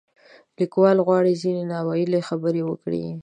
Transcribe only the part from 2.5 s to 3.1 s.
وکړي.